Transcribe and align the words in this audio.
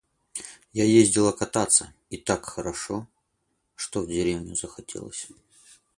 Я 0.73 0.83
ездила 0.83 1.31
кататься, 1.31 1.93
и 2.09 2.17
так 2.17 2.47
хорошо, 2.47 3.05
что 3.75 4.01
в 4.01 4.07
деревню 4.07 4.55
захотелось. 4.55 5.27